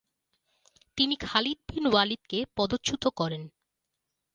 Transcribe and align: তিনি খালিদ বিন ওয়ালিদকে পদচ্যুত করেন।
তিনি 0.97 1.15
খালিদ 1.25 1.57
বিন 1.69 1.85
ওয়ালিদকে 1.87 2.39
পদচ্যুত 2.57 3.03
করেন। 3.19 3.43